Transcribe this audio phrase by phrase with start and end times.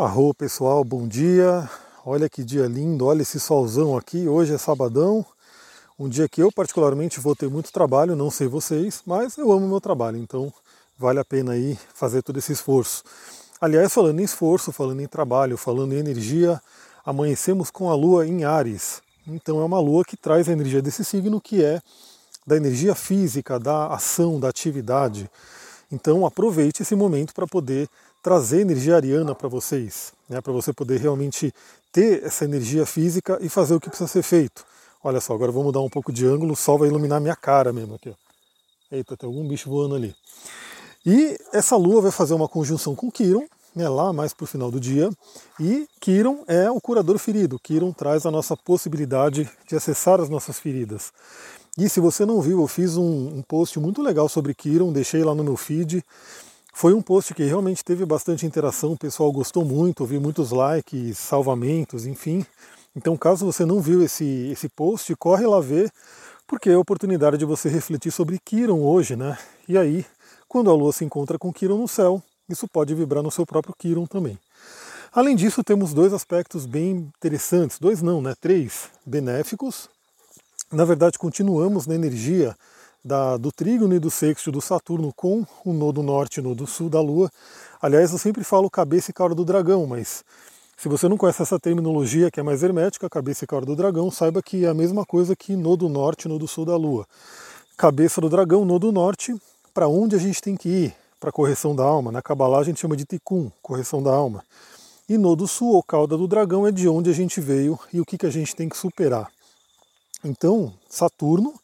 [0.00, 1.68] Arro pessoal, bom dia.
[2.06, 4.28] Olha que dia lindo, olha esse solzão aqui.
[4.28, 5.26] Hoje é sabadão,
[5.98, 9.66] um dia que eu particularmente vou ter muito trabalho, não sei vocês, mas eu amo
[9.66, 10.52] meu trabalho, então
[10.96, 13.02] vale a pena aí fazer todo esse esforço.
[13.60, 16.62] Aliás, falando em esforço, falando em trabalho, falando em energia,
[17.04, 19.02] amanhecemos com a lua em Ares.
[19.26, 21.82] Então é uma lua que traz a energia desse signo que é
[22.46, 25.28] da energia física, da ação, da atividade.
[25.90, 27.88] Então aproveite esse momento para poder
[28.22, 31.52] trazer energia ariana para vocês, né, para você poder realmente
[31.92, 34.64] ter essa energia física e fazer o que precisa ser feito.
[35.02, 37.72] Olha só, agora vou mudar um pouco de ângulo, o sol vai iluminar minha cara
[37.72, 38.14] mesmo aqui.
[38.90, 40.14] Eita, tem algum bicho voando ali.
[41.06, 44.70] E essa lua vai fazer uma conjunção com Quiron, né, lá mais para o final
[44.70, 45.08] do dia,
[45.60, 47.58] e Quiron é o curador ferido.
[47.58, 51.12] Quiron traz a nossa possibilidade de acessar as nossas feridas.
[51.78, 55.22] E se você não viu, eu fiz um, um post muito legal sobre Quiron, deixei
[55.22, 56.04] lá no meu feed.
[56.78, 61.18] Foi um post que realmente teve bastante interação, o pessoal gostou muito, ouvi muitos likes,
[61.18, 62.46] salvamentos, enfim.
[62.94, 65.90] Então, caso você não viu esse, esse post, corre lá ver,
[66.46, 69.36] porque é a oportunidade de você refletir sobre Kiron hoje, né?
[69.68, 70.06] E aí,
[70.46, 73.74] quando a Lua se encontra com Kiron no céu, isso pode vibrar no seu próprio
[73.76, 74.38] Kiron também.
[75.12, 78.36] Além disso, temos dois aspectos bem interessantes, dois não, né?
[78.40, 79.88] Três benéficos.
[80.70, 82.56] Na verdade, continuamos na energia
[83.08, 86.90] da, do trígono e do sexto do Saturno com o nodo norte e nodo sul
[86.90, 87.30] da Lua.
[87.80, 90.22] Aliás, eu sempre falo cabeça e cauda do dragão, mas
[90.76, 94.10] se você não conhece essa terminologia que é mais hermética, cabeça e cauda do dragão,
[94.10, 97.06] saiba que é a mesma coisa que nodo norte e nodo sul da Lua.
[97.76, 99.34] Cabeça do dragão, nodo norte,
[99.72, 100.94] para onde a gente tem que ir?
[101.18, 102.12] Para correção da alma.
[102.12, 104.44] Na Kabbalah a gente chama de tikkun, correção da alma.
[105.08, 108.04] E nodo sul, ou cauda do dragão, é de onde a gente veio e o
[108.04, 109.30] que, que a gente tem que superar.
[110.22, 111.54] Então, Saturno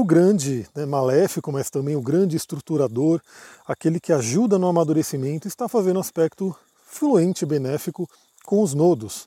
[0.00, 3.20] o grande né, maléfico, mas também o grande estruturador,
[3.66, 6.54] aquele que ajuda no amadurecimento, está fazendo aspecto
[6.86, 8.08] fluente, benéfico
[8.44, 9.22] com os nodos.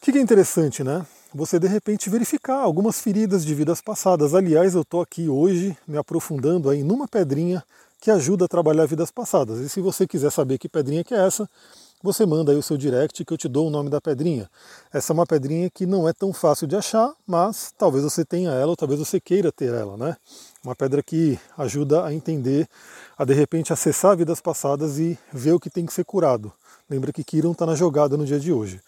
[0.00, 1.04] O que é interessante, né?
[1.34, 4.34] Você de repente verificar algumas feridas de vidas passadas.
[4.34, 7.64] Aliás, eu estou aqui hoje me aprofundando aí numa pedrinha
[8.00, 9.58] que ajuda a trabalhar vidas passadas.
[9.60, 11.48] E se você quiser saber que pedrinha que é essa,
[12.02, 14.50] você manda aí o seu direct que eu te dou o nome da pedrinha.
[14.92, 18.50] Essa é uma pedrinha que não é tão fácil de achar, mas talvez você tenha
[18.50, 20.16] ela ou talvez você queira ter ela, né?
[20.64, 22.68] Uma pedra que ajuda a entender,
[23.16, 26.52] a de repente acessar vidas passadas e ver o que tem que ser curado.
[26.90, 28.80] Lembra que Kiron está na jogada no dia de hoje.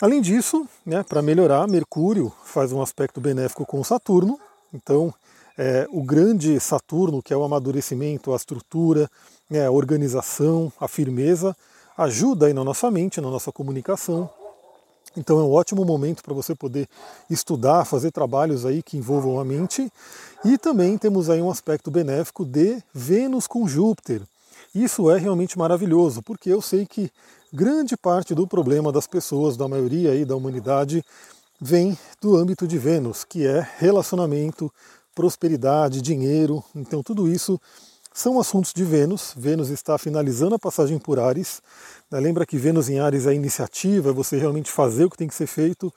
[0.00, 4.38] Além disso, né, para melhorar, Mercúrio faz um aspecto benéfico com Saturno,
[4.72, 5.12] então
[5.56, 9.10] é, o grande Saturno, que é o amadurecimento, a estrutura,
[9.50, 11.56] né, a organização, a firmeza,
[11.98, 14.30] ajuda aí na nossa mente, na nossa comunicação.
[15.16, 16.88] Então é um ótimo momento para você poder
[17.28, 19.90] estudar, fazer trabalhos aí que envolvam a mente.
[20.44, 24.22] E também temos aí um aspecto benéfico de Vênus com Júpiter.
[24.72, 27.10] Isso é realmente maravilhoso, porque eu sei que
[27.52, 31.04] grande parte do problema das pessoas, da maioria aí da humanidade,
[31.60, 34.72] vem do âmbito de Vênus, que é relacionamento,
[35.16, 36.62] prosperidade, dinheiro.
[36.76, 37.60] Então tudo isso
[38.18, 39.32] são assuntos de Vênus.
[39.36, 41.62] Vênus está finalizando a passagem por Ares.
[42.10, 45.28] Né, lembra que Vênus em Ares é iniciativa, é você realmente fazer o que tem
[45.28, 45.94] que ser feito.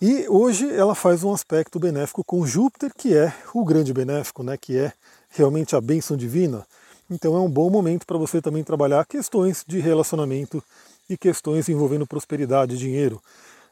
[0.00, 4.56] E hoje ela faz um aspecto benéfico com Júpiter, que é o grande benéfico, né,
[4.56, 4.94] que é
[5.28, 6.66] realmente a bênção divina.
[7.10, 10.64] Então é um bom momento para você também trabalhar questões de relacionamento
[11.06, 13.22] e questões envolvendo prosperidade e dinheiro.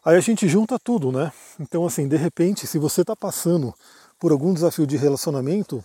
[0.04, 1.32] Aí a gente junta tudo, né?
[1.58, 3.72] Então, assim, de repente, se você está passando
[4.18, 5.82] por algum desafio de relacionamento,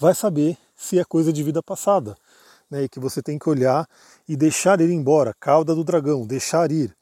[0.00, 2.16] vai saber se é coisa de vida passada,
[2.70, 3.86] né, e que você tem que olhar
[4.26, 6.96] e deixar ir embora, cauda do dragão, deixar ir.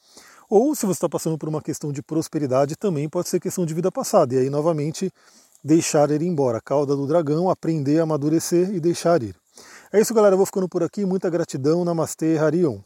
[0.48, 3.74] Ou se você está passando por uma questão de prosperidade, também pode ser questão de
[3.74, 5.12] vida passada, e aí novamente
[5.62, 9.36] deixar ir embora, cauda do dragão, aprender a amadurecer e deixar ir.
[9.92, 10.34] É isso, galera.
[10.34, 11.04] Eu vou ficando por aqui.
[11.04, 11.84] Muita gratidão.
[11.84, 12.80] Namastê, Harion.